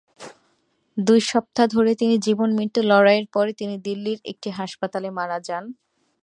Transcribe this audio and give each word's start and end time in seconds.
দুই 0.97 1.19
সপ্তাহ 1.31 1.65
ধরে 1.67 1.91
তার 1.95 2.15
জীবন-মৃত্যুর 2.25 2.85
লড়াইয়ের 2.85 3.27
পরে 3.33 3.51
তিনি 3.53 3.75
দিল্লির 3.85 4.19
একটি 4.25 4.49
হাসপাতালে 4.51 5.09
মারা 5.11 5.37
যান। 5.47 5.65